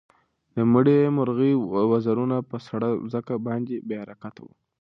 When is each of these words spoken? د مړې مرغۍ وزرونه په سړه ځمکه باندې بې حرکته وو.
د 0.55 0.57
مړې 0.73 0.99
مرغۍ 1.17 1.53
وزرونه 1.91 2.37
په 2.49 2.57
سړه 2.67 2.87
ځمکه 3.11 3.35
باندې 3.47 3.75
بې 3.87 3.95
حرکته 4.01 4.39
وو. 4.45 4.53